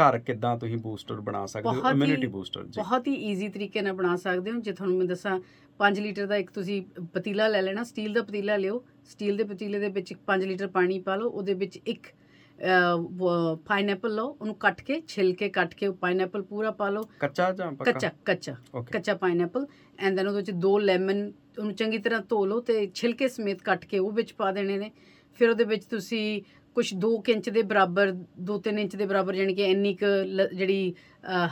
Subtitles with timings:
[0.00, 1.90] ਘਰ ਕਿੱਦਾਂ ਤੁਸੀਂ ਬੂਸਟਰ ਬਣਾ ਸਕਦੇ ਹੋ?
[1.90, 5.38] ਇਮਿਊਨਿਟੀ ਬੂਸਟਰ ਜੀ। ਬਹੁਤ ਹੀ ਈਜ਼ੀ ਤਰੀਕੇ ਨਾਲ ਬਣਾ ਸਕਦੇ ਹੋ। ਜੇ ਤੁਹਾਨੂੰ ਮੈਂ ਦੱਸਾਂ
[5.80, 6.82] 5 ਲੀਟਰ ਦਾ ਇੱਕ ਤੁਸੀਂ
[7.14, 10.98] ਪਤੀਲਾ ਲੈ ਲੈਣਾ ਸਟੀਲ ਦਾ ਪਤੀਲਾ ਲਿਓ। ਸਟੀਲ ਦੇ ਪਤੀਲੇ ਦੇ ਵਿੱਚ 5 ਲੀਟਰ ਪਾਣੀ
[11.08, 12.06] ਪਾ ਲਓ। ਉਹਦੇ ਵਿੱਚ ਇੱਕ
[13.66, 17.50] ਪਾਈਨਐਪਲ ਲਓ। ਉਹਨੂੰ ਕੱਟ ਕੇ ਛਿਲ ਕੇ ਕੱਟ ਕੇ ਉਹ ਪਾਈਨਐਪਲ ਪੂਰਾ ਪਾ ਲਓ। ਕੱਚਾ
[17.52, 17.92] ਜਾਂ ਪੱਕਾ?
[17.92, 18.54] ਕੱਚਾ ਕੱਚਾ।
[18.92, 19.66] ਕੱਚਾ ਪਾਈਨਐਪਲ
[19.98, 23.84] ਐਂਡ ਦੈਨ ਉਹਦੇ ਵਿੱਚ ਦੋ ਲੈਮਨ ਉਹਨੂੰ ਚੰਗੀ ਤਰ੍ਹਾਂ ਧੋ ਲਓ ਤੇ ਛਿਲਕੇ ਸਮੇਤ ਕੱਟ
[23.84, 24.90] ਕੇ ਉਹ ਵਿੱਚ ਪਾ ਦੇਣੇ ਨੇ।
[25.38, 26.40] ਫਿਰ ਉਹਦੇ ਵਿੱਚ ਤੁਸੀਂ
[26.78, 28.12] ਕੁਝ 2 ਇੰਚ ਦੇ ਬਰਾਬਰ
[28.50, 30.06] 2-3 ਇੰਚ ਦੇ ਬਰਾਬਰ ਯਾਨੀ ਕਿ ਇੰਨੀ ਕੁ
[30.54, 30.94] ਜਿਹੜੀ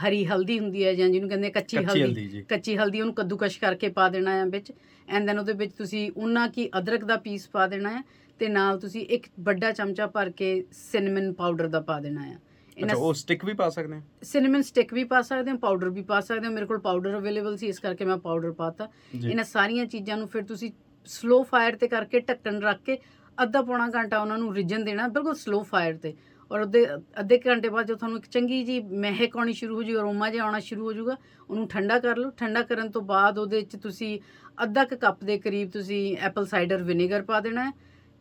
[0.02, 4.09] ਹਰੀ ਹਲਦੀ ਹੁੰਦੀ ਹੈ ਜਾਂ ਜਿਹਨੂੰ ਕਹਿੰਦੇ ਕੱਚੀ ਹਲਦੀ ਕੱਚੀ ਹਲਦੀ ਉਹਨੂੰ ਕੱਦੂਕਸ਼ ਕਰਕੇ ਪਾ
[4.09, 4.73] ਦੇਣਾ ਹੈ ਵਿੱਚ।
[5.09, 8.02] ਐਂਡ ਦੈਨ ਉਹਦੇ ਵਿੱਚ ਤੁਸੀਂ ਉਹਨਾਂ ਕੀ ਅਦਰਕ ਦਾ ਪੀਸ ਪਾ ਦੇਣਾ ਹੈ
[8.41, 12.38] ਤੇ ਨਾਲ ਤੁਸੀਂ ਇੱਕ ਵੱਡਾ ਚਮਚਾ ਭਰ ਕੇ ਸਿਨਮਨ ਪਾਊਡਰ ਦਾ ਪਾ ਦੇਣਾ ਹੈ
[12.77, 16.02] ਅੱਛਾ ਉਹ ਸਟਿਕ ਵੀ ਪਾ ਸਕਦੇ ਹਾਂ ਸਿਨਮਨ ਸਟਿਕ ਵੀ ਪਾ ਸਕਦੇ ਹੋ ਪਾਊਡਰ ਵੀ
[16.02, 19.87] ਪਾ ਸਕਦੇ ਹੋ ਮੇਰੇ ਕੋਲ ਪਾਊਡਰ ਅਵੇਲੇਬਲ ਸੀ ਇਸ ਕਰਕੇ ਮੈਂ ਪਾਊਡਰ ਪਾਤਾ ਇਹਨਾਂ ਸਾਰੀਆਂ
[19.87, 20.70] ਚੀਜ਼ਾਂ ਨੂੰ ਫਿਰ ਤੁਸੀਂ
[21.06, 22.98] ਸਲੋ ਫਾਇਰ ਤੇ ਕਰਕੇ ਢੱਕਣ ਰੱਖ ਕੇ
[23.42, 26.14] ਅੱਧਾ ਪੌਣਾ ਘੰਟਾ ਉਹਨਾਂ ਨੂੰ ਰਿਜਣ ਦੇਣਾ ਬਿਲਕੁਲ ਸਲੋ ਫਾਇਰ ਤੇ।
[26.50, 26.86] ਔਰ ਉਹਦੇ
[27.20, 30.30] ਅੱਧੇ ਕੁ ਘੰਟੇ ਬਾਅਦ ਜਦੋਂ ਤੁਹਾਨੂੰ ਇੱਕ ਚੰਗੀ ਜੀ ਮਹਿਕ ਆਉਣੀ ਸ਼ੁਰੂ ਹੋ ਜੂ ਅਰੋਮਾ
[30.30, 31.16] ਜਿਹਾ ਆਉਣਾ ਸ਼ੁਰੂ ਹੋ ਜਾਊਗਾ
[31.50, 34.18] ਉਹਨੂੰ ਠੰਡਾ ਕਰ ਲਓ। ਠੰਡਾ ਕਰਨ ਤੋਂ ਬਾਅਦ ਉਹਦੇ ਵਿੱਚ ਤੁਸੀਂ
[34.62, 37.73] ਅੱਧਾ ਕੁ ਕੱਪ ਦੇ ਕਰੀਬ ਤੁਸੀਂ ਐਪਲ ਸਾਈਡਰ ਵਿਨੇਗਰ ਪਾ ਦੇਣਾ ਹੈ।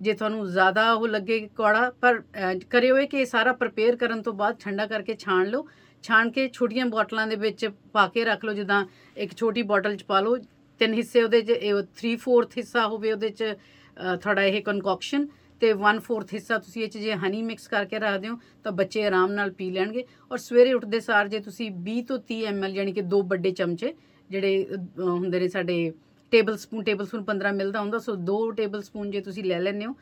[0.02, 4.22] ਜੇ ਤੁਹਾਨੂੰ ਜ਼ਿਆਦਾ ਉਹ ਲੱਗੇ ਕੌੜਾ ਪਰ ਅਹ, ਕਰਿਓ ਇਹ ਕਿ ਇਹ ਸਾਰਾ ਪ੍ਰਪੇਅਰ ਕਰਨ
[4.22, 5.68] ਤੋਂ ਬਾਅਦ ਠੰਡਾ ਕਰਕੇ ਛਾਣ ਲਓ।
[6.04, 8.86] ਛਾਣ ਕੇ ਛੋਟੀਆਂ ਬੋਟਲਾਂ ਦੇ ਵਿੱਚ ਪਾ ਕੇ ਰੱਖ ਲਓ ਜਿੱਦਾਂ
[9.18, 10.38] ਇੱਕ ਛੋਟੀ ਬੋਟਲ ਚ ਪਾ ਲਓ।
[10.82, 11.52] ਤਿੰਨ ਹਿੱਸੇ ਉਹਦੇ ਚ
[11.98, 15.28] 3/4 ਹਿੱਸਾ ਹੋਵੇ ਉਹਦੇ ਚ ਅਹ, ਤੁਹਾਡਾ ਇਹ ਕਨਕੌਕਸ਼ਨ
[15.62, 19.32] ਤੇ 1/4 ਹਿੱਸਾ ਤੁਸੀਂ ਇਹ ਚ ਜੇ ਹਨੀ ਮਿਕਸ ਕਰਕੇ ਰੱਖਦੇ ਹੋ ਤਾਂ ਬੱਚੇ ਆਰਾਮ
[19.32, 23.02] ਨਾਲ ਪੀ ਲੈਣਗੇ। ਔਰ ਸਵੇਰੇ ਉੱਠਦੇ ਸਾਰ ਜੇ ਤੁਸੀਂ 20 ਤੋਂ 30 ml ਯਾਨੀ ਕਿ
[23.02, 23.94] ਦੋ ਵੱਡੇ ਚਮਚੇ
[24.30, 25.92] ਜਿਹੜੇ ਅਹ, ਹੁੰਦੇ ਨੇ ਸਾਡੇ
[26.32, 29.86] ਟੇਬਲ ਸਪੂਨ ਟੇਬਲ ਸਪੂਨ 15 ਮਿਲਦਾ ਹੁੰਦਾ ਸੋ ਦੋ ਟੇਬਲ ਸਪੂਨ ਜੇ ਤੁਸੀਂ ਲੈ ਲੈਂਦੇ
[29.86, 29.96] ਹੋ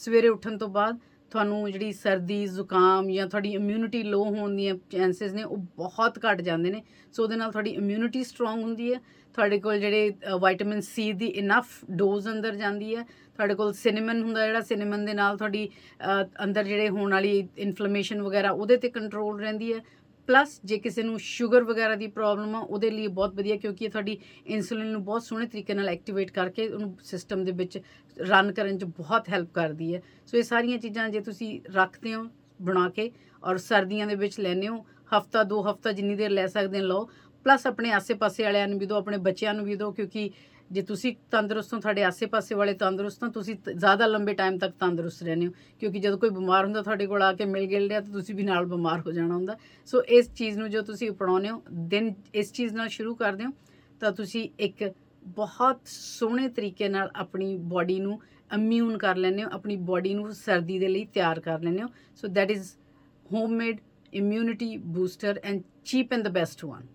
[0.00, 0.98] ਸਵੇਰੇ ਉੱਠਣ ਤੋਂ ਬਾਅਦ
[1.30, 6.40] ਤੁਹਾਨੂੰ ਜਿਹੜੀ ਸਰਦੀ ਜ਼ੁਕਾਮ ਜਾਂ ਤੁਹਾਡੀ ਇਮਿਊਨਿਟੀ ਲੋ ਹੋਣ ਦੀਆਂ ਚਾਂਸਸ ਨੇ ਉਹ ਬਹੁਤ ਘਟ
[6.40, 9.00] ਜਾਂਦੇ ਨੇ। ਸੋ ਉਹਦੇ ਨਾਲ ਤੁਹਾਡੀ ਇਮਿਊਨਿਟੀ ਸਟਰੋਂਗ ਹੁੰਦੀ ਹੈ।
[9.34, 10.10] ਤੁਹਾਡੇ ਕੋਲ ਜਿਹੜੇ
[10.42, 15.14] ਵਿਟਾਮਿਨ ਸੀ ਦੀ ਇਨਫ ਡੋਜ਼ ਅੰਦਰ ਜਾਂਦੀ ਹੈ। ਤੁਹਾਡੇ ਕੋਲ ਸਿਨੇਮਨ ਹੁੰਦਾ ਜਿਹੜਾ ਸਿਨੇਮਨ ਦੇ
[15.14, 19.80] ਨਾਲ ਤੁਹਾਡੀ ਅ, ਅੰਦਰ ਜਿਹੜੇ ਹੋਣ ਵਾਲੀ ਇਨਫਲੇਮੇਸ਼ਨ ਵਗੈਰਾ ਉਹਦੇ ਤੇ ਕੰਟਰੋਲ ਰਹਿੰਦੀ ਹੈ।
[20.30, 23.90] ਪਲੱਸ ਜੇ ਕਿਸੇ ਨੂੰ ਸ਼ੂਗਰ ਵਗੈਰਾ ਦੀ ਪ੍ਰੋਬਲਮ ਆ, ਉਹਦੇ ਲਈ ਬਹੁਤ ਵਧੀਆ ਕਿਉਂਕਿ ਇਹ
[23.90, 27.78] ਤੁਹਾਡੀ ਇਨਸੂਲਿਨ ਨੂੰ ਬਹੁਤ ਸੋਹਣੇ ਤਰੀਕੇ ਨਾਲ ਐਕਟੀਵੇਟ ਕਰਕੇ ਉਹਨੂੰ ਸਿਸਟਮ ਦੇ ਵਿੱਚ
[28.16, 32.24] ਰਨ ਕਰਨ 'ਚ ਬਹੁਤ ਹੈਲਪ ਕਰਦੀ ਹੈ। ਸੋ ਇਹ ਸਾਰੀਆਂ ਚੀਜ਼ਾਂ ਜੇ ਤੁਸੀਂ ਰੱਖਦੇ ਹੋ,
[32.62, 33.10] ਬਣਾ ਕੇ
[33.42, 34.76] ਔਰ ਸਰਦੀਆਂ ਦੇ ਵਿੱਚ ਲੈਂਦੇ ਹੋ,
[35.16, 37.04] ਹਫਤਾ, ਦੋ ਹਫਤਾ ਜਿੰਨੀ ਦੇਰ ਲੈ ਸਕਦੇ ਹੋ ਲਓ।
[37.46, 40.30] ਪਲੱਸ ਆਪਣੇ ਆਸੇ-ਪਾਸੇ ਵਾਲਿਆਂ ਨੂੰ ਵੀ ਦਿਓ, ਆਪਣੇ ਬੱਚਿਆਂ ਨੂੰ ਵੀ ਦਿਓ ਕਿਉਂਕਿ
[40.72, 44.74] ਜੇ ਤੁਸੀਂ ਤੰਦਰੁਸਤ ਹੋ, ਤੁਹਾਡੇ ਆਸੇ-ਪਾਸੇ ਵਾਲੇ ਤੰਦਰੁਸਤ ਹੋ ਤੁਸੀਂ ਤ- ਜ਼ਿਆਦਾ ਲੰਬੇ ਟਾਈਮ ਤੱਕ
[44.80, 48.00] ਤੰਦਰੁਸਤ ਰਹਿੰਦੇ ਹੋ, ਕਿਉਂਕਿ ਜਦੋਂ ਕੋਈ ਬਿਮਾਰ ਹੁੰਦਾ, ਤੁਹਾਡੇ ਕੋਲ ਆ ਕੇ ਮਿਲ ਗਿਲ ਰਿਹਾ
[48.00, 51.50] ਤਾਂ ਤੁਸੀਂ ਵੀ ਨਾਲ ਬਿਮਾਰ ਹੋ ਜਾਣਾ ਹੁੰਦਾ। ਸੋ ਇਸ ਚੀਜ਼ ਨੂੰ ਜੋ ਤੁਸੀਂ ਅਪਣਾਉਂਦੇ
[51.50, 53.50] ਹੋ, ਦਿਨ ਇਸ ਚੀਜ਼ ਨਾਲ ਸ਼ੁਰੂ ਕਰਦੇ ਹੋ,
[54.00, 54.94] ਤਾਂ ਤੁਸੀਂ ਇੱਕ
[55.26, 58.22] ਬਹੁਤ ਸੋਹਣੇ ਤਰੀਕੇ ਨਾਲ ਆਪਣੀ ਬਾਡੀ ਨੂੰ
[58.54, 62.28] ਇਮਿਊਨ ਕਰ ਲੈਂਦੇ ਹੋ, ਆਪਣੀ ਬਾਡੀ ਨੂੰ ਸਰਦੀ ਦੇ ਲਈ ਤਿਆਰ ਕਰ ਲੈਂਦੇ ਹੋ। So
[62.28, 62.72] that is
[63.32, 63.80] homemade
[64.20, 66.86] immunity booster and cheap and the best one